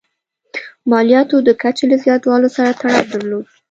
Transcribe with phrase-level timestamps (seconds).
[0.91, 3.45] مالیاتو د کچې له زیاتوالي سره تړاو درلود.